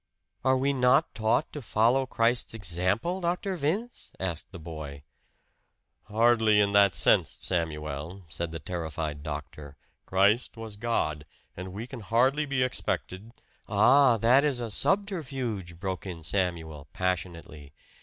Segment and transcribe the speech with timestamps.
[0.43, 3.55] "Are we not taught to follow Christ's example, Dr.
[3.55, 5.03] Vince?" asked the boy.
[6.05, 9.77] "Hardly in that sense, Samuel," said the terrified doctor.
[10.07, 11.23] "Christ was God.
[11.55, 13.31] And we can hardly be expected"
[13.67, 17.71] "Ah, that is a subterfuge!" broke in Samuel, passionately.